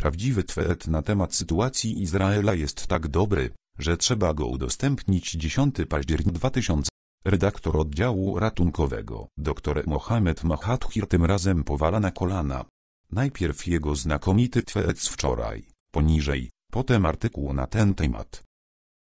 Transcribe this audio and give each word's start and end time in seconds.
prawdziwy 0.00 0.44
tweet 0.44 0.88
na 0.88 1.02
temat 1.02 1.34
sytuacji 1.34 2.02
Izraela 2.02 2.54
jest 2.54 2.86
tak 2.86 3.08
dobry, 3.08 3.50
że 3.78 3.96
trzeba 3.96 4.34
go 4.34 4.46
udostępnić 4.46 5.32
10 5.32 5.76
października 5.88 6.38
2000. 6.38 6.88
Redaktor 7.24 7.76
oddziału 7.76 8.38
ratunkowego, 8.38 9.28
dr 9.38 9.82
Mohamed 9.86 10.44
Mahathir 10.44 11.06
tym 11.06 11.24
razem 11.24 11.64
powala 11.64 12.00
na 12.00 12.10
kolana. 12.10 12.64
Najpierw 13.12 13.66
jego 13.66 13.96
znakomity 13.96 14.62
tweet 14.62 14.98
z 15.00 15.08
wczoraj, 15.08 15.66
poniżej, 15.90 16.50
potem 16.72 17.06
artykuł 17.06 17.52
na 17.52 17.66
ten 17.66 17.94
temat. 17.94 18.42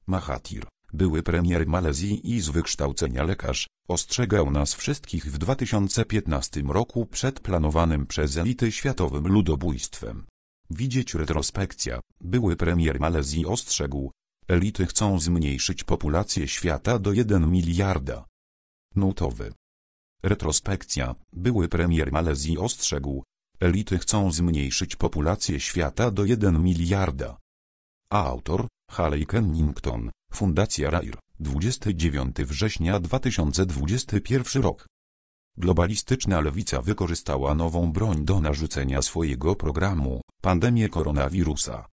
Mahathir, 0.06 0.66
były 0.92 1.22
premier 1.22 1.66
Malezji 1.66 2.34
i 2.34 2.40
z 2.40 2.48
wykształcenia 2.48 3.24
lekarz, 3.24 3.66
ostrzegał 3.88 4.50
nas 4.50 4.74
wszystkich 4.74 5.24
w 5.32 5.38
2015 5.38 6.62
roku 6.68 7.06
przed 7.06 7.40
planowanym 7.40 8.06
przez 8.06 8.36
elity 8.36 8.72
światowym 8.72 9.28
ludobójstwem. 9.28 10.26
Widzieć 10.70 11.14
retrospekcja, 11.14 12.00
były 12.20 12.56
premier 12.56 13.00
Malezji 13.00 13.46
ostrzegł, 13.46 14.10
elity 14.48 14.86
chcą 14.86 15.20
zmniejszyć 15.20 15.84
populację 15.84 16.48
świata 16.48 16.98
do 16.98 17.12
1 17.12 17.50
miliarda. 17.50 18.24
Nutowy. 18.94 19.52
Retrospekcja, 20.22 21.14
były 21.32 21.68
premier 21.68 22.12
Malezji 22.12 22.58
ostrzegł, 22.58 23.22
elity 23.60 23.98
chcą 23.98 24.32
zmniejszyć 24.32 24.96
populację 24.96 25.60
świata 25.60 26.10
do 26.10 26.24
1 26.24 26.62
miliarda. 26.62 27.38
Autor, 28.10 28.66
Haley 28.90 29.26
Kennington, 29.26 30.10
Fundacja 30.32 30.90
RAIR, 30.90 31.18
29 31.40 32.36
września 32.36 33.00
2021 33.00 34.62
rok. 34.62 34.86
Globalistyczna 35.56 36.40
lewica 36.40 36.82
wykorzystała 36.82 37.54
nową 37.54 37.92
broń 37.92 38.24
do 38.24 38.40
narzucenia 38.40 39.02
swojego 39.02 39.54
programu, 39.56 40.20
pandemię 40.40 40.88
koronawirusa. 40.88 41.86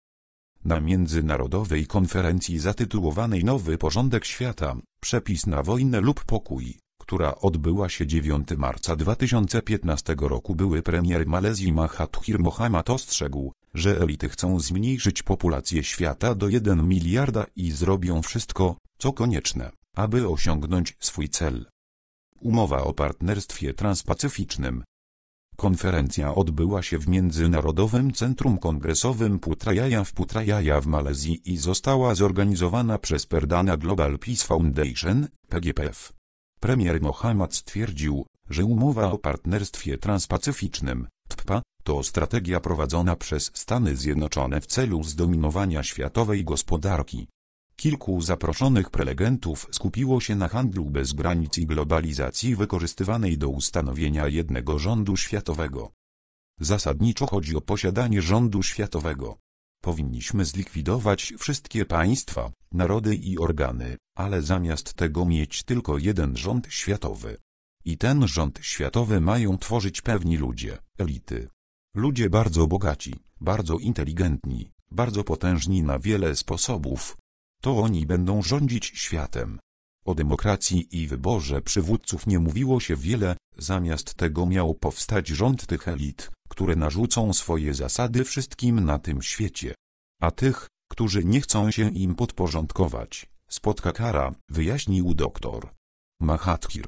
Na 0.65 0.79
międzynarodowej 0.79 1.87
konferencji 1.87 2.59
zatytułowanej 2.59 3.43
Nowy 3.43 3.77
Porządek 3.77 4.25
Świata, 4.25 4.75
przepis 5.01 5.47
na 5.47 5.63
wojnę 5.63 6.01
lub 6.01 6.23
pokój, 6.23 6.77
która 7.01 7.35
odbyła 7.35 7.89
się 7.89 8.07
9 8.07 8.47
marca 8.57 8.95
2015 8.95 10.15
roku 10.19 10.55
były 10.55 10.81
premier 10.81 11.27
Malezji 11.27 11.73
Mahathir 11.73 12.39
Mohamad 12.39 12.89
ostrzegł, 12.89 13.51
że 13.73 14.01
elity 14.01 14.29
chcą 14.29 14.59
zmniejszyć 14.59 15.23
populację 15.23 15.83
świata 15.83 16.35
do 16.35 16.49
1 16.49 16.87
miliarda 16.87 17.45
i 17.55 17.71
zrobią 17.71 18.21
wszystko, 18.21 18.77
co 18.97 19.13
konieczne, 19.13 19.71
aby 19.95 20.27
osiągnąć 20.29 20.95
swój 20.99 21.29
cel. 21.29 21.65
Umowa 22.41 22.83
o 22.83 22.93
partnerstwie 22.93 23.73
transpacyficznym. 23.73 24.83
Konferencja 25.55 26.35
odbyła 26.35 26.83
się 26.83 26.99
w 26.99 27.07
Międzynarodowym 27.07 28.13
Centrum 28.13 28.57
Kongresowym 28.57 29.39
Putrajaya 29.39 30.03
w 30.05 30.13
Putrajaya 30.13 30.81
w 30.81 30.87
Malezji 30.87 31.41
i 31.45 31.57
została 31.57 32.15
zorganizowana 32.15 32.97
przez 32.97 33.25
Perdana 33.25 33.77
Global 33.77 34.19
Peace 34.19 34.45
Foundation, 34.45 35.27
PGPF. 35.49 36.13
Premier 36.59 37.01
Mohammad 37.01 37.55
stwierdził, 37.55 38.25
że 38.49 38.65
umowa 38.65 39.11
o 39.11 39.17
partnerstwie 39.17 39.97
transpacyficznym, 39.97 41.07
TPA, 41.27 41.61
to 41.83 42.03
strategia 42.03 42.59
prowadzona 42.59 43.15
przez 43.15 43.51
Stany 43.53 43.95
Zjednoczone 43.95 44.61
w 44.61 44.65
celu 44.65 45.03
zdominowania 45.03 45.83
światowej 45.83 46.43
gospodarki. 46.43 47.27
Kilku 47.79 48.21
zaproszonych 48.21 48.89
prelegentów 48.89 49.67
skupiło 49.71 50.21
się 50.21 50.35
na 50.35 50.47
handlu 50.47 50.85
bez 50.85 51.13
granic 51.13 51.57
i 51.57 51.65
globalizacji 51.65 52.55
wykorzystywanej 52.55 53.37
do 53.37 53.49
ustanowienia 53.49 54.27
jednego 54.27 54.79
rządu 54.79 55.17
światowego. 55.17 55.91
Zasadniczo 56.59 57.27
chodzi 57.27 57.55
o 57.55 57.61
posiadanie 57.61 58.21
rządu 58.21 58.63
światowego. 58.63 59.37
Powinniśmy 59.81 60.45
zlikwidować 60.45 61.33
wszystkie 61.37 61.85
państwa, 61.85 62.51
narody 62.71 63.15
i 63.15 63.37
organy, 63.37 63.97
ale 64.15 64.41
zamiast 64.41 64.93
tego 64.93 65.25
mieć 65.25 65.63
tylko 65.63 65.97
jeden 65.97 66.37
rząd 66.37 66.67
światowy. 66.69 67.37
I 67.85 67.97
ten 67.97 68.27
rząd 68.27 68.59
światowy 68.61 69.21
mają 69.21 69.57
tworzyć 69.57 70.01
pewni 70.01 70.37
ludzie, 70.37 70.77
elity. 70.97 71.49
Ludzie 71.95 72.29
bardzo 72.29 72.67
bogaci, 72.67 73.15
bardzo 73.41 73.77
inteligentni, 73.77 74.71
bardzo 74.91 75.23
potężni 75.23 75.83
na 75.83 75.99
wiele 75.99 76.35
sposobów. 76.35 77.17
To 77.61 77.77
oni 77.77 78.05
będą 78.05 78.41
rządzić 78.41 78.85
światem. 78.85 79.59
O 80.05 80.15
demokracji 80.15 81.01
i 81.01 81.07
wyborze 81.07 81.61
przywódców 81.61 82.27
nie 82.27 82.39
mówiło 82.39 82.79
się 82.79 82.95
wiele, 82.95 83.37
zamiast 83.57 84.13
tego 84.13 84.45
miał 84.45 84.75
powstać 84.75 85.27
rząd 85.27 85.67
tych 85.67 85.87
elit, 85.87 86.31
które 86.49 86.75
narzucą 86.75 87.33
swoje 87.33 87.73
zasady 87.73 88.23
wszystkim 88.23 88.79
na 88.79 88.99
tym 88.99 89.21
świecie. 89.21 89.73
A 90.21 90.31
tych, 90.31 90.67
którzy 90.91 91.23
nie 91.23 91.41
chcą 91.41 91.71
się 91.71 91.89
im 91.89 92.15
podporządkować, 92.15 93.29
spotka 93.49 93.91
kara, 93.91 94.35
wyjaśnił 94.49 95.13
doktor 95.13 95.69
Mahathir. 96.21 96.87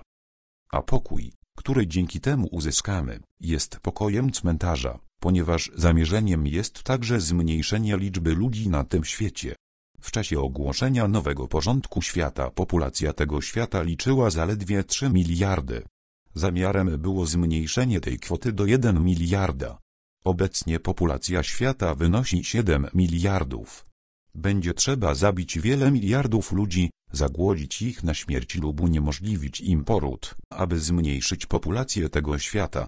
A 0.72 0.82
pokój, 0.82 1.34
który 1.58 1.88
dzięki 1.88 2.22
temu 2.22 2.48
uzyskamy, 2.52 3.20
jest 3.40 3.80
pokojem 3.80 4.32
cmentarza, 4.32 5.00
ponieważ 5.20 5.72
zamierzeniem 5.76 6.48
jest 6.48 6.84
także 6.84 7.22
zmniejszenie 7.22 7.98
liczby 7.98 8.36
ludzi 8.36 8.70
na 8.70 8.84
tym 8.84 9.04
świecie. 9.04 9.56
W 10.02 10.12
czasie 10.12 10.40
ogłoszenia 10.40 11.08
nowego 11.08 11.48
porządku 11.48 12.02
świata 12.02 12.52
populacja 12.52 13.14
tego 13.14 13.42
świata 13.42 13.82
liczyła 13.82 14.30
zaledwie 14.30 14.84
3 14.84 15.10
miliardy. 15.10 15.84
Zamiarem 16.34 17.02
było 17.02 17.26
zmniejszenie 17.26 18.02
tej 18.02 18.20
kwoty 18.20 18.52
do 18.52 18.66
1 18.66 19.04
miliarda. 19.04 19.78
Obecnie 20.24 20.80
populacja 20.80 21.44
świata 21.44 21.96
wynosi 21.96 22.44
7 22.44 22.88
miliardów. 22.94 23.86
Będzie 24.36 24.74
trzeba 24.74 25.16
zabić 25.16 25.60
wiele 25.60 25.92
miliardów 25.92 26.52
ludzi, 26.52 26.90
zagłodzić 27.12 27.82
ich 27.82 28.04
na 28.04 28.14
śmierć 28.14 28.56
lub 28.56 28.82
uniemożliwić 28.82 29.62
im 29.62 29.84
poród, 29.84 30.36
aby 30.50 30.80
zmniejszyć 30.80 31.46
populację 31.46 32.10
tego 32.10 32.40
świata. 32.40 32.88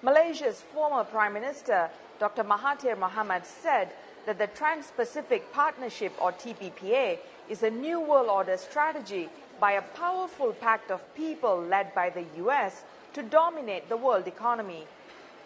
Malaysia's 0.00 0.60
former 0.60 1.02
Prime 1.02 1.32
Minister, 1.32 1.90
Dr. 2.20 2.44
Mahathir 2.44 2.96
Mohamad, 2.96 3.44
said 3.44 3.90
that 4.26 4.38
the 4.38 4.46
Trans 4.46 4.92
Pacific 4.92 5.52
Partnership, 5.52 6.12
or 6.20 6.30
TPPA, 6.30 7.18
is 7.48 7.64
a 7.64 7.70
New 7.70 8.00
World 8.00 8.28
Order 8.28 8.56
strategy 8.58 9.28
by 9.58 9.72
a 9.72 9.82
powerful 9.82 10.52
pact 10.52 10.92
of 10.92 11.02
people 11.16 11.60
led 11.60 11.92
by 11.96 12.10
the 12.10 12.24
US 12.44 12.84
to 13.14 13.24
dominate 13.24 13.88
the 13.88 13.96
world 13.96 14.28
economy. 14.28 14.86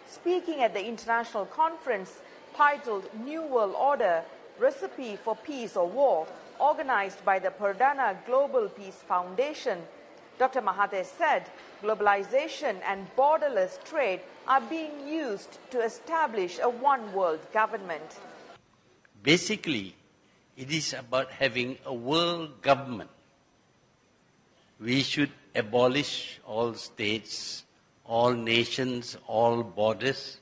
Speaking 0.07 0.61
at 0.61 0.75
the 0.75 0.85
international 0.85 1.47
conference 1.47 2.19
titled 2.55 3.09
New 3.25 3.41
World 3.41 3.73
Order 3.75 4.23
Recipe 4.59 5.15
for 5.15 5.35
Peace 5.35 5.75
or 5.75 5.87
War, 5.87 6.27
organized 6.59 7.25
by 7.25 7.39
the 7.39 7.49
Perdana 7.49 8.23
Global 8.27 8.69
Peace 8.69 9.01
Foundation, 9.07 9.79
Dr. 10.37 10.61
Mahathir 10.61 11.05
said 11.05 11.49
globalization 11.83 12.79
and 12.87 13.07
borderless 13.17 13.83
trade 13.83 14.21
are 14.47 14.61
being 14.61 15.07
used 15.07 15.59
to 15.69 15.81
establish 15.83 16.59
a 16.61 16.69
one 16.69 17.11
world 17.13 17.39
government. 17.51 18.19
Basically, 19.21 19.93
it 20.55 20.71
is 20.71 20.93
about 20.93 21.31
having 21.31 21.77
a 21.85 21.93
world 21.93 22.61
government. 22.61 23.09
We 24.79 25.01
should 25.03 25.31
abolish 25.55 26.39
all 26.45 26.73
states, 26.73 27.63
all 28.05 28.33
nations, 28.33 29.17
all 29.27 29.63
borders, 29.63 30.39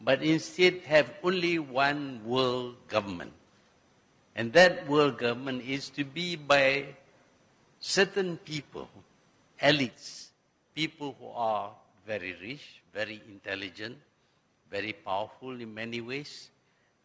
but 0.00 0.22
instead 0.22 0.80
have 0.86 1.12
only 1.22 1.58
one 1.58 2.20
world 2.24 2.76
government. 2.88 3.32
And 4.34 4.52
that 4.52 4.88
world 4.88 5.18
government 5.18 5.62
is 5.66 5.90
to 5.90 6.04
be 6.04 6.36
by 6.36 6.86
certain 7.80 8.38
people, 8.38 8.88
elites, 9.62 10.19
people 10.80 11.14
who 11.20 11.28
are 11.34 11.72
very 12.06 12.34
rich, 12.40 12.80
very 12.94 13.20
intelligent, 13.28 13.98
very 14.70 14.94
powerful 14.94 15.60
in 15.60 15.74
many 15.74 16.00
ways. 16.00 16.48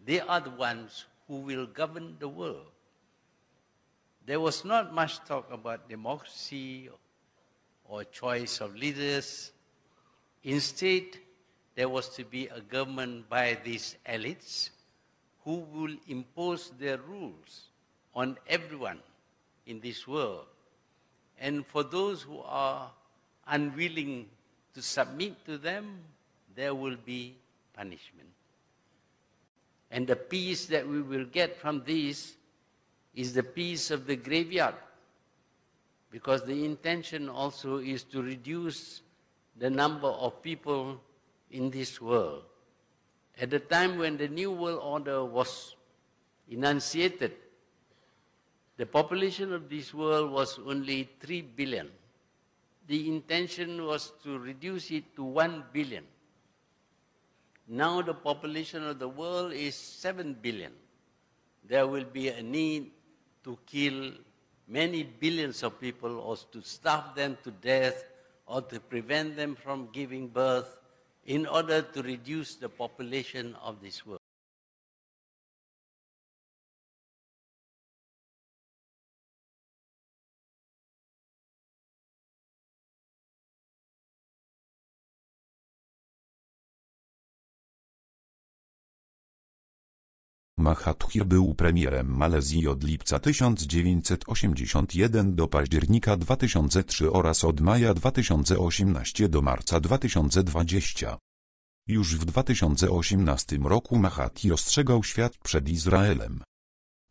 They 0.05 0.21
are 0.21 0.39
the 0.39 0.51
ones 0.51 1.03
who 1.27 1.41
will 1.41 1.65
govern 1.65 2.15
the 2.19 2.29
world. 2.29 2.71
There 4.25 4.39
was 4.39 4.63
not 4.63 4.93
much 4.93 5.19
talk 5.25 5.51
about 5.51 5.89
democracy 5.89 6.87
or 7.83 8.05
choice 8.05 8.61
of 8.61 8.77
leaders. 8.77 9.51
Instead, 10.45 11.03
there 11.75 11.89
was 11.89 12.07
to 12.15 12.23
be 12.23 12.47
a 12.47 12.61
government 12.61 13.27
by 13.27 13.57
these 13.61 13.97
elites 14.07 14.69
who 15.43 15.65
will 15.73 15.97
impose 16.07 16.71
their 16.79 16.97
rules 16.99 17.71
on 18.15 18.37
everyone 18.47 18.99
in 19.65 19.81
this 19.81 20.07
world. 20.07 20.45
And 21.41 21.65
for 21.67 21.83
those 21.83 22.21
who 22.21 22.39
are 22.39 22.89
unwilling 23.47 24.27
to 24.73 24.81
submit 24.81 25.45
to 25.45 25.57
them, 25.57 25.99
there 26.55 26.73
will 26.73 26.97
be 27.05 27.35
punishment. 27.73 28.29
And 29.91 30.07
the 30.07 30.15
peace 30.15 30.65
that 30.67 30.87
we 30.87 31.01
will 31.01 31.25
get 31.25 31.57
from 31.57 31.83
this 31.85 32.35
is 33.13 33.33
the 33.33 33.43
peace 33.43 33.91
of 33.91 34.07
the 34.07 34.15
graveyard. 34.15 34.75
Because 36.11 36.43
the 36.43 36.65
intention 36.65 37.29
also 37.29 37.77
is 37.77 38.03
to 38.03 38.21
reduce 38.21 39.01
the 39.57 39.69
number 39.69 40.07
of 40.07 40.41
people 40.41 40.99
in 41.51 41.69
this 41.69 42.01
world. 42.01 42.43
At 43.39 43.49
the 43.49 43.59
time 43.59 43.97
when 43.97 44.17
the 44.17 44.27
New 44.27 44.51
World 44.51 44.79
Order 44.81 45.25
was 45.25 45.75
enunciated, 46.49 47.33
the 48.77 48.85
population 48.85 49.53
of 49.53 49.69
this 49.69 49.93
world 49.93 50.31
was 50.31 50.59
only 50.65 51.09
3 51.19 51.41
billion. 51.41 51.89
The 52.87 53.09
intention 53.09 53.83
was 53.85 54.13
to 54.23 54.37
reduce 54.37 54.91
it 54.91 55.15
to 55.15 55.23
1 55.23 55.65
billion. 55.73 56.03
Now 57.67 58.01
the 58.01 58.13
population 58.13 58.85
of 58.85 58.99
the 58.99 59.09
world 59.09 59.53
is 59.53 59.75
7 59.75 60.35
billion. 60.39 60.71
There 61.67 61.87
will 61.87 62.03
be 62.03 62.27
a 62.27 62.43
need 62.43 62.91
to 63.43 63.57
kill 63.65 64.11
many 64.67 65.03
billions 65.03 65.63
of 65.63 65.79
people 65.79 66.19
or 66.19 66.37
to 66.51 66.61
starve 66.61 67.15
them 67.15 67.37
to 67.43 67.51
death 67.51 68.03
or 68.45 68.61
to 68.61 68.79
prevent 68.79 69.35
them 69.35 69.55
from 69.55 69.89
giving 69.91 70.27
birth 70.27 70.79
in 71.25 71.47
order 71.47 71.81
to 71.81 72.03
reduce 72.03 72.55
the 72.55 72.69
population 72.69 73.55
of 73.63 73.81
this 73.81 74.05
world. 74.05 74.24
Mahathir 90.65 91.25
był 91.25 91.55
premierem 91.55 92.17
Malezji 92.17 92.67
od 92.67 92.83
lipca 92.83 93.19
1981 93.19 95.35
do 95.35 95.47
października 95.47 96.17
2003 96.17 97.11
oraz 97.11 97.43
od 97.43 97.61
maja 97.61 97.93
2018 97.93 99.29
do 99.29 99.41
marca 99.41 99.79
2020. 99.79 101.17
Już 101.87 102.15
w 102.15 102.25
2018 102.25 103.57
roku 103.57 103.97
Mahathir 103.97 104.53
ostrzegał 104.53 105.03
świat 105.03 105.37
przed 105.37 105.69
Izraelem. 105.69 106.43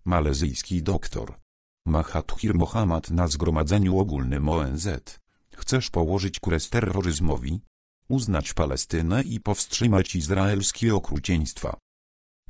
Malezyjski 0.05 0.83
doktor 0.83 1.35
Mahathir 1.87 2.55
Mohamad 2.55 3.11
na 3.11 3.29
Zgromadzeniu 3.29 3.99
Ogólnym 3.99 4.49
ONZ. 4.49 4.89
Chcesz 5.57 5.91
położyć 5.91 6.41
kres 6.41 6.71
terroryzmowi? 6.71 7.61
Uznać 8.09 8.53
Palestynę 8.53 9.23
i 9.23 9.41
powstrzymać 9.41 10.17
izraelskie 10.17 10.95
okrucieństwa. 10.95 11.84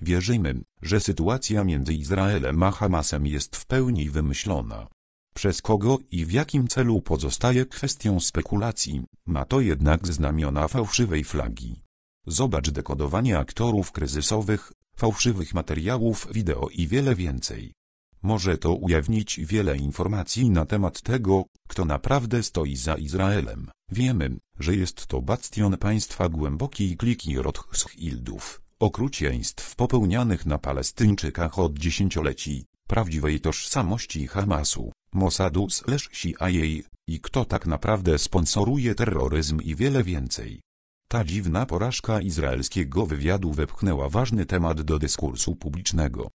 Wierzymy, 0.04 0.60
że 0.82 1.00
sytuacja 1.00 1.64
między 1.64 1.94
Izraelem 1.94 2.62
a 2.62 2.70
Hamasem 2.70 3.26
jest 3.26 3.56
w 3.56 3.66
pełni 3.66 4.10
wymyślona. 4.10 4.88
Przez 5.34 5.62
kogo 5.62 5.98
i 6.10 6.24
w 6.24 6.32
jakim 6.32 6.68
celu 6.68 7.00
pozostaje 7.02 7.66
kwestią 7.66 8.20
spekulacji, 8.20 9.02
ma 9.26 9.44
to 9.44 9.60
jednak 9.60 10.06
znamiona 10.06 10.68
fałszywej 10.68 11.24
flagi. 11.24 11.82
Zobacz 12.26 12.70
dekodowanie 12.70 13.38
aktorów 13.38 13.92
kryzysowych, 13.92 14.72
fałszywych 14.96 15.54
materiałów 15.54 16.28
wideo 16.32 16.68
i 16.72 16.86
wiele 16.86 17.14
więcej. 17.14 17.72
Może 18.22 18.58
to 18.58 18.74
ujawnić 18.74 19.40
wiele 19.40 19.76
informacji 19.76 20.50
na 20.50 20.66
temat 20.66 21.02
tego, 21.02 21.44
kto 21.68 21.84
naprawdę 21.84 22.42
stoi 22.42 22.76
za 22.76 22.94
Izraelem. 22.94 23.70
Wiemy, 23.92 24.36
że 24.58 24.76
jest 24.76 25.06
to 25.06 25.22
bastion 25.22 25.76
państwa 25.76 26.28
głębokiej 26.28 26.96
kliki 26.96 27.38
Rothschildów 27.38 28.63
okrucieństw 28.84 29.76
popełnianych 29.76 30.46
na 30.46 30.58
Palestyńczykach 30.58 31.58
od 31.58 31.78
dziesięcioleci, 31.78 32.64
prawdziwej 32.86 33.40
tożsamości 33.40 34.26
Hamasu, 34.26 34.92
Mossadu 35.12 35.70
slash 35.70 36.08
CIA 36.08 36.48
i 37.06 37.20
kto 37.20 37.44
tak 37.44 37.66
naprawdę 37.66 38.18
sponsoruje 38.18 38.94
terroryzm 38.94 39.60
i 39.60 39.74
wiele 39.74 40.02
więcej. 40.02 40.60
Ta 41.08 41.24
dziwna 41.24 41.66
porażka 41.66 42.20
izraelskiego 42.20 43.06
wywiadu 43.06 43.52
wepchnęła 43.52 44.08
ważny 44.08 44.46
temat 44.46 44.82
do 44.82 44.98
dyskursu 44.98 45.56
publicznego. 45.56 46.30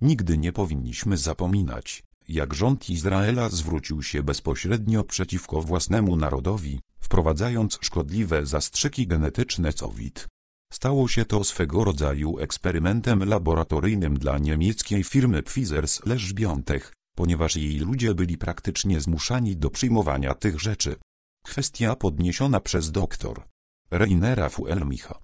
Nigdy 0.00 0.38
nie 0.38 0.52
powinniśmy 0.52 1.16
zapominać, 1.16 2.02
jak 2.28 2.54
rząd 2.54 2.90
Izraela 2.90 3.48
zwrócił 3.48 4.02
się 4.02 4.22
bezpośrednio 4.22 5.04
przeciwko 5.04 5.62
własnemu 5.62 6.16
narodowi, 6.16 6.80
wprowadzając 7.00 7.78
szkodliwe 7.80 8.46
zastrzyki 8.46 9.06
genetyczne 9.06 9.72
COVID. 9.72 10.26
Stało 10.72 11.08
się 11.08 11.24
to 11.24 11.44
swego 11.44 11.84
rodzaju 11.84 12.38
eksperymentem 12.38 13.24
laboratoryjnym 13.24 14.18
dla 14.18 14.38
niemieckiej 14.38 15.04
firmy 15.04 15.42
Pfizer-Biontech, 15.42 16.92
ponieważ 17.16 17.56
jej 17.56 17.78
ludzie 17.78 18.14
byli 18.14 18.38
praktycznie 18.38 19.00
zmuszani 19.00 19.56
do 19.56 19.70
przyjmowania 19.70 20.34
tych 20.34 20.60
rzeczy. 20.60 20.96
Kwestia 21.44 21.96
podniesiona 21.96 22.60
przez 22.60 22.90
dr. 22.90 23.42
Reinera 23.90 24.48
Fuelmicha. 24.48 25.18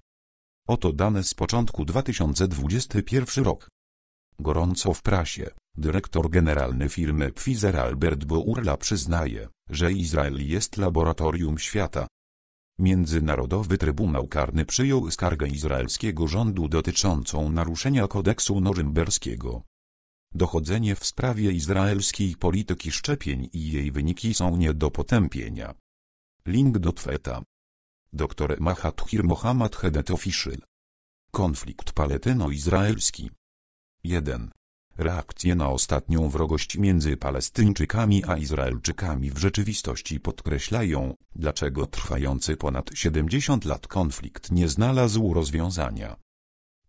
Oto 0.67 0.93
dane 0.93 1.23
z 1.23 1.33
początku 1.33 1.85
2021 1.85 3.43
rok. 3.43 3.67
Gorąco 4.39 4.93
w 4.93 5.01
prasie. 5.01 5.49
Dyrektor 5.77 6.29
generalny 6.29 6.89
firmy 6.89 7.31
Pfizer 7.31 7.77
Albert 7.77 8.25
Bourla 8.25 8.77
przyznaje, 8.77 9.47
że 9.69 9.91
Izrael 9.91 10.47
jest 10.47 10.77
laboratorium 10.77 11.57
świata, 11.57 12.07
Międzynarodowy 12.81 13.77
Trybunał 13.77 14.27
Karny 14.27 14.65
przyjął 14.65 15.11
skargę 15.11 15.47
izraelskiego 15.47 16.27
rządu 16.27 16.67
dotyczącą 16.67 17.51
naruszenia 17.51 18.07
kodeksu 18.07 18.61
norymberskiego. 18.61 19.61
Dochodzenie 20.33 20.95
w 20.95 21.05
sprawie 21.05 21.51
izraelskiej 21.51 22.35
polityki 22.35 22.91
szczepień 22.91 23.49
i 23.53 23.71
jej 23.71 23.91
wyniki 23.91 24.33
są 24.33 24.57
nie 24.57 24.73
do 24.73 24.91
potępienia. 24.91 25.73
Link 26.45 26.79
do 26.79 26.91
Tweta. 26.91 27.43
Dr 28.13 28.57
Mahathir 28.59 29.23
Mohamad 29.23 29.75
Hedet 29.75 30.11
Official. 30.11 30.57
Konflikt 31.31 31.91
paletyno-izraelski. 31.91 33.29
1. 34.03 34.51
Reakcje 34.97 35.55
na 35.55 35.69
ostatnią 35.69 36.29
wrogość 36.29 36.77
między 36.77 37.17
Palestyńczykami 37.17 38.23
a 38.27 38.37
Izraelczykami 38.37 39.31
w 39.31 39.37
rzeczywistości 39.37 40.19
podkreślają, 40.19 41.13
dlaczego 41.35 41.85
trwający 41.85 42.57
ponad 42.57 42.89
70 42.93 43.65
lat 43.65 43.87
konflikt 43.87 44.51
nie 44.51 44.69
znalazł 44.69 45.33
rozwiązania. 45.33 46.15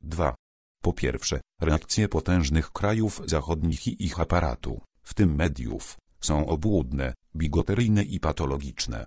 2. 0.01 0.35
Po 0.83 0.93
pierwsze, 0.93 1.41
reakcje 1.61 2.09
potężnych 2.09 2.71
krajów 2.71 3.23
zachodnich 3.27 3.87
i 3.87 4.05
ich 4.05 4.21
aparatu, 4.21 4.81
w 5.03 5.15
tym 5.15 5.35
mediów, 5.35 5.97
są 6.21 6.47
obłudne, 6.47 7.15
bigoteryjne 7.37 8.03
i 8.03 8.21
patologiczne. 8.21 9.07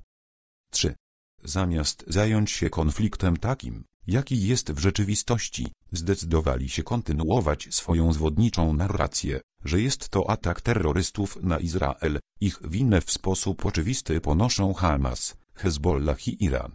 3. 0.71 0.95
Zamiast 1.43 2.03
zająć 2.07 2.51
się 2.51 2.69
konfliktem 2.69 3.37
takim, 3.37 3.83
jaki 4.07 4.47
jest 4.47 4.71
w 4.71 4.79
rzeczywistości, 4.79 5.67
zdecydowali 5.91 6.69
się 6.69 6.83
kontynuować 6.83 7.67
swoją 7.71 8.13
zwodniczą 8.13 8.73
narrację, 8.73 9.41
że 9.65 9.81
jest 9.81 10.09
to 10.09 10.29
atak 10.29 10.61
terrorystów 10.61 11.37
na 11.41 11.59
Izrael, 11.59 12.19
ich 12.41 12.59
winę 12.63 13.01
w 13.01 13.11
sposób 13.11 13.65
oczywisty 13.65 14.21
ponoszą 14.21 14.73
Hamas, 14.73 15.35
Hezbollah 15.53 16.27
i 16.27 16.43
Iran. 16.43 16.71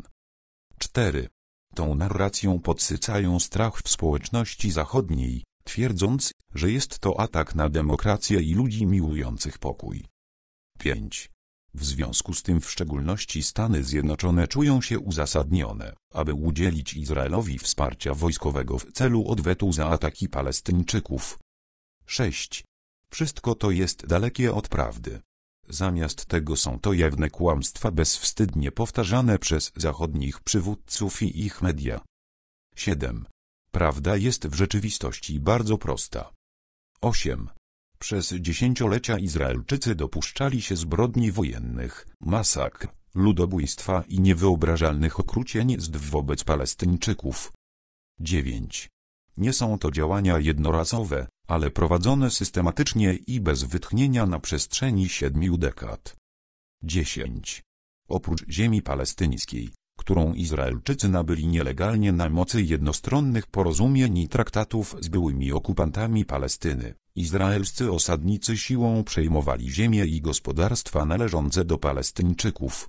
4. 0.78 1.28
Tą 1.75 1.94
narracją 1.94 2.58
podsycają 2.58 3.40
strach 3.40 3.82
w 3.82 3.88
społeczności 3.88 4.70
zachodniej, 4.70 5.44
twierdząc, 5.64 6.32
że 6.54 6.70
jest 6.70 6.99
to 6.99 7.20
atak 7.20 7.54
na 7.54 7.68
demokrację 7.68 8.40
i 8.40 8.54
ludzi 8.54 8.87
miłujących 8.87 9.58
pokój. 9.58 10.04
5. 10.78 11.30
W 11.75 11.85
związku 11.85 12.35
z 12.35 12.43
tym 12.43 12.61
w 12.61 12.71
szczególności 12.71 13.43
Stany 13.43 13.85
Zjednoczone 13.85 14.49
czują 14.49 14.81
się 14.81 14.99
uzasadnione, 14.99 15.95
aby 16.12 16.35
udzielić 16.35 16.95
Izraelowi 16.95 17.59
wsparcia 17.59 18.15
wojskowego 18.15 18.79
w 18.79 18.93
celu 18.93 19.29
odwetu 19.29 19.73
za 19.73 19.87
ataki 19.89 20.29
Palestyńczyków. 20.29 21.39
6. 22.07 22.65
Wszystko 23.11 23.55
to 23.55 23.71
jest 23.71 24.07
dalekie 24.07 24.55
od 24.55 24.69
prawdy. 24.69 25.21
Zamiast 25.69 26.27
tego 26.27 26.57
są 26.57 26.81
to 26.81 26.93
jawne 26.93 27.31
kłamstwa 27.31 27.91
bezwstydnie 27.91 28.73
powtarzane 28.73 29.39
przez 29.39 29.73
zachodnich 29.77 30.41
przywódców 30.41 31.23
i 31.23 31.41
ich 31.45 31.62
media. 31.62 32.00
7. 32.77 33.27
Prawda 33.71 34.17
jest 34.17 34.47
w 34.47 34.55
rzeczywistości 34.55 35.41
bardzo 35.41 35.79
prosta. 35.79 36.33
8. 37.00 37.49
Przez 38.02 38.33
dziesięciolecia 38.33 39.19
Izraelczycy 39.19 39.95
dopuszczali 39.95 40.62
się 40.62 40.76
zbrodni 40.76 41.33
wojennych, 41.33 42.07
masakr, 42.21 42.88
ludobójstwa 43.14 44.04
i 44.09 44.21
niewyobrażalnych 44.21 45.21
okrucieństw 45.21 46.11
wobec 46.11 46.45
Palestyńczyków. 46.45 47.52
9. 48.21 48.88
Nie 49.37 49.52
są 49.52 49.78
to 49.78 49.90
działania 49.90 50.38
jednorazowe, 50.38 51.26
ale 51.49 51.71
prowadzone 51.71 52.30
systematycznie 52.30 53.14
i 53.26 53.40
bez 53.40 53.62
wytchnienia 53.62 54.26
na 54.26 54.38
przestrzeni 54.38 55.09
siedmiu 55.09 55.57
dekad. 55.57 56.16
10. 56.83 57.62
Oprócz 58.09 58.49
ziemi 58.49 58.83
palestyńskiej, 58.83 59.71
którą 59.99 60.33
Izraelczycy 60.33 61.09
nabyli 61.09 61.47
nielegalnie 61.47 62.12
na 62.12 62.28
mocy 62.28 62.62
jednostronnych 62.62 63.47
porozumień 63.47 64.19
i 64.19 64.28
traktatów 64.28 64.97
z 65.00 65.09
byłymi 65.09 65.52
okupantami 65.52 66.25
Palestyny. 66.25 66.95
Izraelscy 67.17 67.93
osadnicy 67.93 68.59
siłą 68.59 69.05
przejmowali 69.05 69.71
ziemię 69.71 70.07
i 70.07 70.21
gospodarstwa 70.21 71.05
należące 71.05 71.64
do 71.64 71.79
Palestyńczyków. 71.79 72.88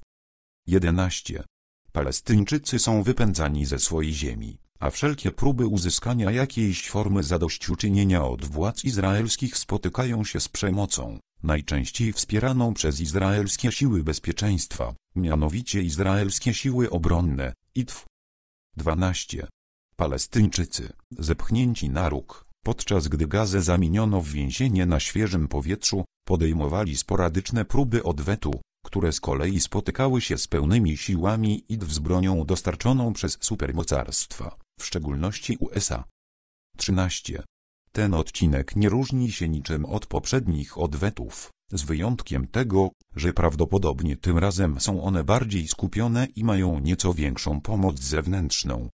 11. 0.67 1.43
Palestyńczycy 1.91 2.79
są 2.79 3.03
wypędzani 3.03 3.65
ze 3.65 3.79
swojej 3.79 4.13
ziemi, 4.13 4.57
a 4.79 4.89
wszelkie 4.89 5.31
próby 5.31 5.67
uzyskania 5.67 6.31
jakiejś 6.31 6.89
formy 6.89 7.23
zadośćuczynienia 7.23 8.23
od 8.23 8.45
władz 8.45 8.85
izraelskich 8.85 9.57
spotykają 9.57 10.23
się 10.23 10.39
z 10.39 10.47
przemocą, 10.47 11.19
najczęściej 11.43 12.13
wspieraną 12.13 12.73
przez 12.73 12.99
izraelskie 12.99 13.71
siły 13.71 14.03
bezpieczeństwa, 14.03 14.93
mianowicie 15.15 15.81
izraelskie 15.81 16.53
siły 16.53 16.89
obronne, 16.89 17.53
IDF. 17.75 18.05
12. 18.77 19.47
Palestyńczycy, 19.95 20.93
zepchnięci 21.11 21.89
na 21.89 22.09
róg, 22.09 22.50
podczas 22.63 23.07
gdy 23.07 23.27
gazę 23.27 23.61
zamieniono 23.61 24.21
w 24.21 24.27
więzienie 24.27 24.85
na 24.85 24.99
świeżym 24.99 25.47
powietrzu, 25.47 26.05
podejmowali 26.27 26.97
sporadyczne 26.97 27.65
próby 27.65 28.03
odwetu, 28.03 28.61
które 28.85 29.11
z 29.11 29.19
kolei 29.19 29.59
spotykały 29.59 30.21
się 30.21 30.37
z 30.37 30.47
pełnymi 30.47 30.97
siłami 30.97 31.63
IDF 31.69 31.91
z 31.91 31.99
bronią 31.99 32.45
dostarczoną 32.45 33.13
przez 33.13 33.37
supermocarstwa, 33.41 34.55
w 34.79 34.85
szczególności 34.85 35.57
USA. 35.59 36.03
13. 36.77 37.43
Ten 37.91 38.13
odcinek 38.13 38.75
nie 38.75 38.89
różni 38.89 39.31
się 39.31 39.49
niczym 39.49 39.85
od 39.85 40.05
poprzednich 40.05 40.77
odwetów, 40.77 41.51
z 41.71 41.83
wyjątkiem 41.83 42.47
tego, 42.47 42.89
że 43.15 43.33
prawdopodobnie 43.33 44.17
tym 44.17 44.37
razem 44.37 44.79
są 44.79 45.03
one 45.03 45.23
bardziej 45.23 45.67
skupione 45.67 46.27
i 46.35 46.43
mają 46.43 46.79
nieco 46.79 47.13
większą 47.13 47.61
pomoc 47.61 47.99
zewnętrzną. 47.99 48.89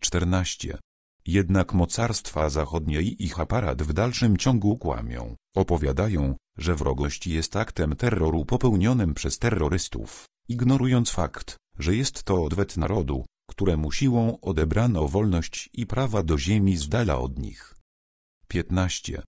14. 0.00 0.78
Jednak 1.26 1.74
mocarstwa 1.74 2.50
zachodnie 2.50 3.02
i 3.02 3.24
ich 3.24 3.40
aparat 3.40 3.82
w 3.82 3.92
dalszym 3.92 4.36
ciągu 4.36 4.76
kłamią, 4.76 5.36
opowiadają, 5.56 6.36
że 6.58 6.74
wrogość 6.74 7.26
jest 7.26 7.56
aktem 7.56 7.96
terroru 7.96 8.44
popełnionym 8.44 9.14
przez 9.14 9.38
terrorystów, 9.38 10.24
ignorując 10.48 11.10
fakt, 11.10 11.56
że 11.78 11.96
jest 11.96 12.22
to 12.22 12.44
odwet 12.44 12.76
narodu, 12.76 13.24
któremu 13.50 13.92
siłą 13.92 14.40
odebrano 14.40 15.08
wolność 15.08 15.70
i 15.72 15.86
prawa 15.86 16.22
do 16.22 16.38
ziemi 16.38 16.76
z 16.76 16.88
dala 16.88 17.18
od 17.18 17.38
nich. 17.38 17.74
15. 18.48 19.22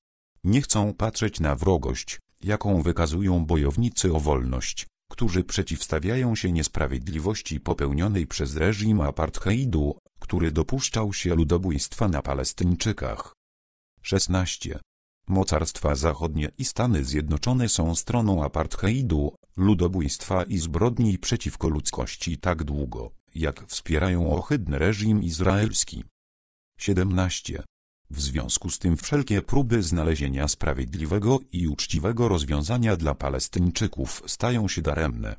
Nie 0.45 0.63
chcą 0.63 0.95
patrzeć 0.95 1.41
na 1.41 1.55
wrogość, 1.55 2.19
jaką 2.43 2.83
wykazują 2.83 3.47
bojownicy 3.47 4.15
o 4.15 4.21
wolność, 4.21 4.87
którzy 5.11 5.45
przeciwstawiają 5.45 6.35
się 6.35 6.53
niesprawiedliwości 6.53 7.61
popełnionej 7.61 8.27
przez 8.27 8.57
reżim 8.57 9.01
apartheidu, 9.01 9.99
który 10.25 10.51
dopuszczał 10.51 11.13
się 11.13 11.35
ludobójstwa 11.35 12.09
na 12.09 12.23
Palestyńczykach. 12.23 13.33
16. 14.03 14.79
Mocarstwa 15.29 15.95
zachodnie 15.95 16.51
i 16.59 16.65
Stany 16.65 17.05
Zjednoczone 17.05 17.69
są 17.69 17.95
stroną 17.95 18.45
apartheidu, 18.45 19.35
ludobójstwa 19.57 20.43
i 20.43 20.59
zbrodni 20.59 21.19
przeciwko 21.19 21.69
ludzkości 21.69 22.39
tak 22.39 22.65
długo, 22.65 23.11
jak 23.35 23.67
wspierają 23.67 24.31
ohydny 24.37 24.79
reżim 24.79 25.23
izraelski. 25.23 26.05
17. 26.79 27.63
W 28.11 28.21
związku 28.21 28.71
z 28.71 28.79
tym 28.79 28.97
wszelkie 28.97 29.43
próby 29.43 29.83
znalezienia 29.83 30.49
sprawiedliwego 30.49 31.39
i 31.53 31.69
uczciwego 31.69 32.29
rozwiązania 32.29 32.97
dla 32.97 33.15
Palestyńczyków 33.15 34.23
stają 34.27 34.69
się 34.69 34.83
daremne. 34.83 35.37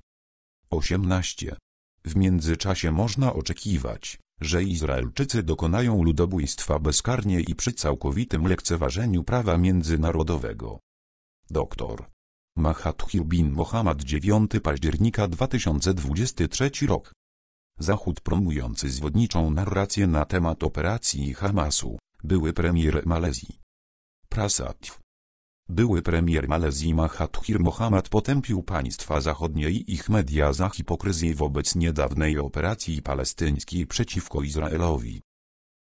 18. 0.70 1.56
W 2.04 2.16
międzyczasie 2.16 2.92
można 2.92 3.34
oczekiwać, 3.34 4.20
że 4.42 4.64
Izraelczycy 4.64 5.44
dokonają 5.44 6.04
ludobójstwa 6.04 6.80
bezkarnie 6.80 7.40
i 7.42 7.56
przy 7.56 7.74
całkowitym 7.74 8.48
lekceważeniu 8.48 9.24
prawa 9.24 9.58
międzynarodowego. 9.58 10.80
Doktor 11.50 12.06
Mahathir 12.58 13.24
bin 13.24 13.52
Mohammad 13.52 14.02
9 14.02 14.52
października 14.64 15.28
2023 15.28 16.72
rok 16.88 17.14
Zachód 17.80 18.22
promujący 18.22 18.90
zwodniczą 18.90 19.52
narrację 19.52 20.08
na 20.08 20.26
temat 20.26 20.64
operacji 20.64 21.34
Hamasu, 21.34 21.98
były 22.24 22.54
premier 22.54 23.06
Malezji. 23.06 23.60
Prasatw 24.30 25.05
były 25.70 26.02
premier 26.02 26.48
Malezji 26.48 26.94
Mahathir 26.94 27.60
Mohamad 27.60 28.10
potępił 28.10 28.64
państwa 28.64 29.22
zachodnie 29.22 29.70
i 29.70 29.94
ich 29.94 30.10
media 30.10 30.54
za 30.54 30.70
hipokryzję 30.70 31.36
wobec 31.36 31.76
niedawnej 31.76 32.40
operacji 32.40 33.02
palestyńskiej 33.02 33.88
przeciwko 33.88 34.42
Izraelowi. 34.42 35.22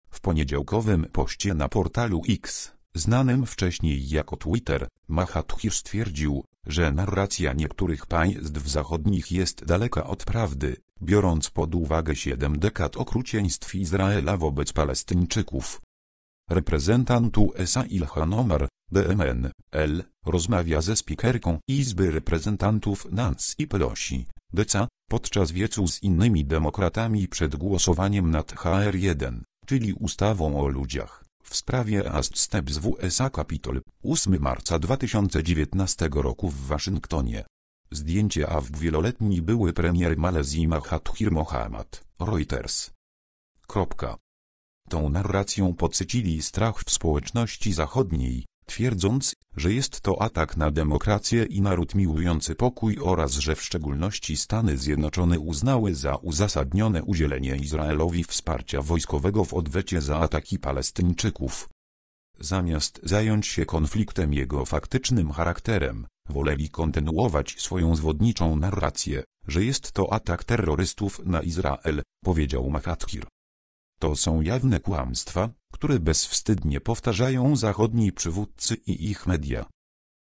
W 0.09 0.21
poniedziałkowym 0.21 1.05
poście 1.11 1.53
na 1.53 1.69
portalu 1.69 2.21
X, 2.29 2.71
znanym 2.95 3.45
wcześniej 3.45 4.09
jako 4.09 4.37
Twitter, 4.37 4.87
Mahathir 5.07 5.71
stwierdził, 5.71 6.43
że 6.67 6.91
narracja 6.91 7.53
niektórych 7.53 8.05
państw 8.05 8.67
zachodnich 8.67 9.31
jest 9.31 9.65
daleka 9.65 10.07
od 10.07 10.23
prawdy, 10.23 10.75
biorąc 11.01 11.49
pod 11.49 11.75
uwagę 11.75 12.15
siedem 12.15 12.59
dekad 12.59 12.97
okrucieństw 12.97 13.75
Izraela 13.75 14.37
wobec 14.37 14.73
Palestyńczyków. 14.73 15.81
Reprezentant 16.49 17.37
USA 17.37 17.83
Ilhan 17.83 18.33
Omar, 18.33 18.67
DMN, 18.95 19.51
L, 19.71 20.03
rozmawia 20.25 20.81
ze 20.81 20.95
spikerką 20.95 21.59
Izby 21.67 22.11
Reprezentantów 22.11 23.07
Nancy 23.11 23.67
Pelosi, 23.67 24.25
DCA, 24.53 24.87
podczas 25.09 25.51
wiecu 25.51 25.87
z 25.87 26.03
innymi 26.03 26.45
demokratami 26.45 27.27
przed 27.27 27.55
głosowaniem 27.55 28.31
nad 28.31 28.53
HR1, 28.53 29.41
czyli 29.65 29.93
ustawą 29.93 30.61
o 30.61 30.67
ludziach, 30.67 31.25
w 31.43 31.55
sprawie 31.55 32.11
Ast 32.11 32.37
Steps 32.37 32.77
w 32.77 32.87
USA 32.87 33.29
Capitol, 33.29 33.81
8 34.03 34.41
marca 34.41 34.79
2019 34.79 36.09
roku 36.13 36.49
w 36.49 36.67
Waszyngtonie. 36.67 37.45
Zdjęcie 37.91 38.49
AW 38.49 38.65
wieloletni 38.77 39.41
były 39.41 39.73
premier 39.73 40.17
Malezji 40.17 40.67
Mahathir 40.67 41.31
Mohamad, 41.31 42.03
Reuters. 42.19 42.91
Kropka. 43.67 44.17
Tą 44.89 45.09
narracją 45.09 45.73
podsycili 45.73 46.41
strach 46.41 46.83
w 46.83 46.91
społeczności 46.91 47.73
zachodniej, 47.73 48.45
twierdząc, 48.65 49.35
że 49.57 49.73
jest 49.73 50.01
to 50.01 50.21
atak 50.21 50.57
na 50.57 50.71
demokrację 50.71 51.43
i 51.43 51.61
naród 51.61 51.95
miłujący 51.95 52.55
pokój 52.55 52.97
oraz 53.01 53.33
że 53.33 53.55
w 53.55 53.63
szczególności 53.63 54.37
Stany 54.37 54.77
Zjednoczone 54.77 55.39
uznały 55.39 55.95
za 55.95 56.15
uzasadnione 56.15 57.03
udzielenie 57.03 57.55
Izraelowi 57.55 58.23
wsparcia 58.23 58.81
wojskowego 58.81 59.45
w 59.45 59.53
odwecie 59.53 60.01
za 60.01 60.17
ataki 60.17 60.59
Palestyńczyków. 60.59 61.69
Zamiast 62.39 62.99
zająć 63.03 63.47
się 63.47 63.65
konfliktem 63.65 64.33
jego 64.33 64.65
faktycznym 64.65 65.31
charakterem, 65.31 66.07
woleli 66.29 66.69
kontynuować 66.69 67.55
swoją 67.57 67.95
zwodniczą 67.95 68.55
narrację, 68.55 69.23
że 69.47 69.63
jest 69.63 69.91
to 69.91 70.13
atak 70.13 70.43
terrorystów 70.43 71.21
na 71.25 71.41
Izrael, 71.41 72.01
powiedział 72.23 72.69
Mahathir. 72.69 73.25
To 74.05 74.15
są 74.15 74.41
jawne 74.41 74.79
kłamstwa, 74.79 75.49
które 75.73 75.99
bezwstydnie 75.99 76.81
powtarzają 76.81 77.55
zachodni 77.55 78.11
przywódcy 78.11 78.75
i 78.75 79.09
ich 79.09 79.27
media. 79.27 79.65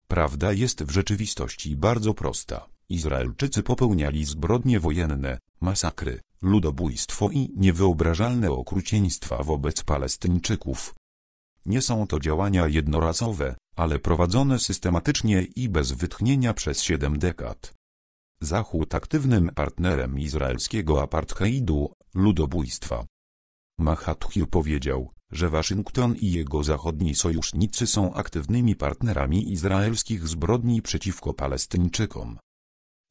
Prawda 0.08 0.52
jest 0.52 0.84
w 0.84 0.90
rzeczywistości 0.90 1.76
bardzo 1.76 2.14
prosta. 2.14 2.68
Izraelczycy 2.88 3.62
popełniali 3.62 4.24
zbrodnie 4.24 4.80
wojenne, 4.80 5.38
masakry, 5.60 6.20
ludobójstwo 6.42 7.30
i 7.30 7.52
niewyobrażalne 7.56 8.50
okrucieństwa 8.50 9.42
wobec 9.42 9.82
Palestyńczyków. 9.82 10.94
Nie 11.66 11.82
są 11.82 12.06
to 12.06 12.20
działania 12.20 12.68
jednorazowe, 12.68 13.54
ale 13.76 13.98
prowadzone 13.98 14.58
systematycznie 14.58 15.42
i 15.56 15.68
bez 15.68 15.92
wytchnienia 15.92 16.54
przez 16.54 16.82
siedem 16.82 17.18
dekad. 17.18 17.74
Zachód 18.40 18.94
aktywnym 18.94 19.50
partnerem 19.54 20.18
izraelskiego 20.18 21.02
apartheidu, 21.02 21.92
ludobójstwa. 22.14 23.04
Mahathir 23.78 24.48
powiedział, 24.48 25.10
że 25.30 25.50
Waszyngton 25.50 26.14
i 26.16 26.32
jego 26.32 26.64
zachodni 26.64 27.14
sojusznicy 27.14 27.86
są 27.86 28.14
aktywnymi 28.14 28.76
partnerami 28.76 29.52
izraelskich 29.52 30.28
zbrodni 30.28 30.82
przeciwko 30.82 31.34
Palestyńczykom. 31.34 32.38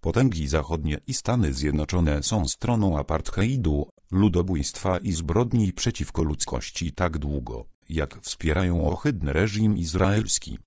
Potęgi 0.02 0.48
zachodnie 0.48 1.00
i 1.08 1.14
Stany 1.14 1.54
Zjednoczone 1.54 2.24
są 2.24 2.48
stroną 2.48 2.98
apartheidu, 2.98 3.90
ludobójstwa 4.12 4.98
i 4.98 5.12
zbrodni 5.12 5.74
przeciwko 5.74 6.24
ludzkości 6.24 6.94
tak 6.94 7.18
długo, 7.18 7.66
jak 7.90 8.22
wspierają 8.22 8.88
ohydny 8.88 9.34
reżim 9.34 9.78
izraelski. 9.78 10.58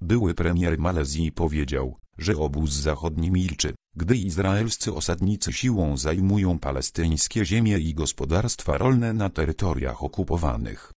Były 0.00 0.34
premier 0.34 0.78
Malezji 0.78 1.32
powiedział, 1.32 1.96
że 2.18 2.36
obóz 2.36 2.72
zachodni 2.72 3.30
milczy, 3.30 3.74
gdy 3.96 4.16
izraelscy 4.16 4.94
osadnicy 4.94 5.52
siłą 5.52 5.96
zajmują 5.96 6.58
palestyńskie 6.58 7.44
ziemie 7.44 7.78
i 7.78 7.94
gospodarstwa 7.94 8.78
rolne 8.78 9.12
na 9.12 9.30
terytoriach 9.30 10.02
okupowanych. 10.02 10.92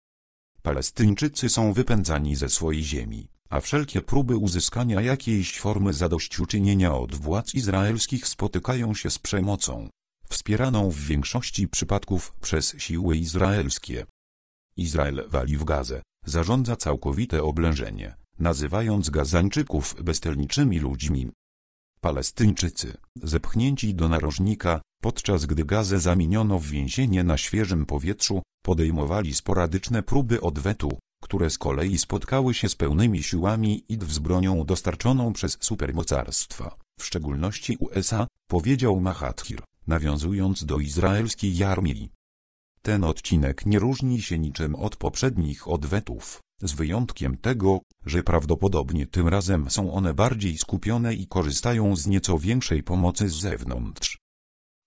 Palestyńczycy 0.62 1.48
są 1.48 1.72
wypędzani 1.72 2.36
ze 2.36 2.48
swojej 2.48 2.82
ziemi, 2.82 3.28
a 3.50 3.60
wszelkie 3.60 4.02
próby 4.02 4.36
uzyskania 4.36 5.00
jakiejś 5.00 5.60
formy 5.60 5.92
zadośćuczynienia 5.92 6.94
od 6.94 7.14
władz 7.14 7.54
izraelskich 7.54 8.26
spotykają 8.26 8.94
się 8.94 9.10
z 9.10 9.18
przemocą, 9.18 9.88
wspieraną 10.28 10.90
w 10.90 10.96
większości 10.96 11.68
przypadków 11.68 12.34
przez 12.40 12.74
siły 12.78 13.16
izraelskie. 13.16 14.06
Izrael 14.76 15.24
wali 15.28 15.56
w 15.56 15.64
Gazę, 15.64 16.02
zarządza 16.26 16.76
całkowite 16.76 17.42
oblężenie, 17.42 18.14
nazywając 18.40 19.10
Gazańczyków 19.10 19.96
beztelniczymi 20.02 20.78
ludźmi. 20.78 21.30
Palestyńczycy, 22.00 22.96
zepchnięci 23.22 23.94
do 23.94 24.08
narożnika, 24.08 24.80
podczas 25.02 25.46
gdy 25.46 25.64
Gazę 25.64 26.00
zamieniono 26.00 26.58
w 26.58 26.66
więzienie 26.66 27.24
na 27.24 27.36
świeżym 27.36 27.86
powietrzu, 27.86 28.42
podejmowali 28.62 29.34
sporadyczne 29.34 30.02
próby 30.02 30.40
odwetu, 30.40 30.98
które 31.22 31.50
z 31.50 31.58
kolei 31.58 31.98
spotkały 31.98 32.54
się 32.54 32.68
z 32.68 32.74
pełnymi 32.74 33.22
siłami 33.22 33.84
i 33.88 33.98
z 34.08 34.18
bronią 34.18 34.64
dostarczoną 34.64 35.32
przez 35.32 35.58
supermocarstwa, 35.60 36.76
w 37.00 37.04
szczególności 37.04 37.76
USA, 37.76 38.26
powiedział 38.50 39.00
Mahathir, 39.00 39.62
nawiązując 39.86 40.64
do 40.64 40.78
izraelskiej 40.78 41.64
armii. 41.64 42.10
Ten 42.82 43.04
odcinek 43.04 43.66
nie 43.66 43.78
różni 43.78 44.22
się 44.22 44.38
niczym 44.38 44.74
od 44.74 44.96
poprzednich 44.96 45.68
odwetów, 45.68 46.40
z 46.62 46.72
wyjątkiem 46.72 47.36
tego, 47.36 47.80
że 48.06 48.22
prawdopodobnie 48.22 49.06
tym 49.06 49.28
razem 49.28 49.70
są 49.70 49.92
one 49.92 50.14
bardziej 50.14 50.58
skupione 50.58 51.14
i 51.14 51.26
korzystają 51.26 51.96
z 51.96 52.06
nieco 52.06 52.38
większej 52.38 52.82
pomocy 52.82 53.28
z 53.28 53.34
zewnątrz. 53.34 54.18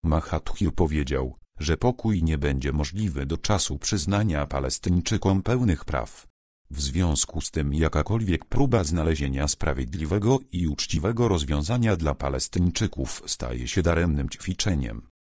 Mahathir 0.03 0.73
powiedział, 0.73 1.37
że 1.59 1.77
pokój 1.77 2.23
nie 2.23 2.37
będzie 2.37 2.71
możliwy 2.73 3.25
do 3.25 3.37
czasu 3.37 3.77
przyznania 3.77 4.45
Palestyńczykom 4.45 5.43
pełnych 5.43 5.85
praw. 5.85 6.27
W 6.71 6.81
związku 6.81 7.41
z 7.41 7.51
tym 7.51 7.73
jakakolwiek 7.73 8.45
próba 8.45 8.83
znalezienia 8.83 9.47
sprawiedliwego 9.47 10.39
i 10.51 10.67
uczciwego 10.67 11.27
rozwiązania 11.27 11.95
dla 11.95 12.15
Palestyńczyków 12.15 13.23
staje 13.25 13.67
się 13.67 13.81
daremnym 13.81 14.29
ćwiczeniem. 14.29 15.12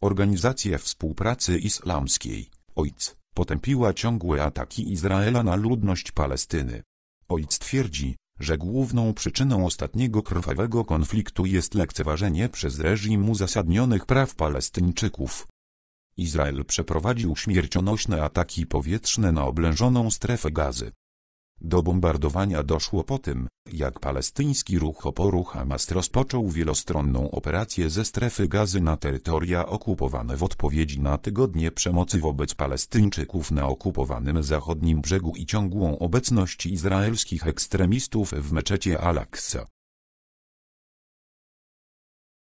Organizacja 0.00 0.78
Współpracy 0.78 1.58
Islamskiej, 1.58 2.50
OIC, 2.76 3.16
potępiła 3.34 3.94
ciągłe 3.94 4.44
ataki 4.44 4.92
Izraela 4.92 5.42
na 5.42 5.56
ludność 5.56 6.12
Palestyny. 6.12 6.82
OIC 7.28 7.58
twierdzi, 7.58 8.16
że 8.40 8.58
główną 8.58 9.14
przyczyną 9.14 9.66
ostatniego 9.66 10.22
krwawego 10.22 10.84
konfliktu 10.84 11.46
jest 11.46 11.74
lekceważenie 11.74 12.48
przez 12.48 12.78
reżim 12.80 13.30
uzasadnionych 13.30 14.06
praw 14.06 14.34
Palestyńczyków. 14.34 15.46
Izrael 16.16 16.64
przeprowadził 16.64 17.36
śmiercionośne 17.36 18.22
ataki 18.22 18.66
powietrzne 18.66 19.32
na 19.32 19.44
oblężoną 19.44 20.10
strefę 20.10 20.50
gazy. 20.50 20.92
Do 21.60 21.82
bombardowania 21.82 22.62
doszło 22.62 23.04
po 23.04 23.18
tym, 23.18 23.48
jak 23.72 24.00
palestyński 24.00 24.78
ruch 24.78 25.06
oporu 25.06 25.44
Hamas 25.44 25.90
rozpoczął 25.90 26.48
wielostronną 26.48 27.30
operację 27.30 27.90
ze 27.90 28.04
strefy 28.04 28.48
gazy 28.48 28.80
na 28.80 28.96
terytoria 28.96 29.66
okupowane 29.66 30.36
w 30.36 30.42
odpowiedzi 30.42 31.00
na 31.00 31.18
tygodnie 31.18 31.70
przemocy 31.70 32.18
wobec 32.18 32.54
Palestyńczyków 32.54 33.50
na 33.50 33.66
okupowanym 33.66 34.42
zachodnim 34.42 35.00
brzegu 35.00 35.32
i 35.36 35.46
ciągłą 35.46 35.98
obecność 35.98 36.66
izraelskich 36.66 37.46
ekstremistów 37.46 38.30
w 38.32 38.52
meczecie 38.52 39.00
Al-Aqsa. 39.00 39.66